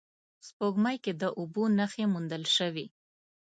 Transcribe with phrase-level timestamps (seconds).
[0.47, 2.85] سپوږمۍ کې د اوبو نخښې موندل شوې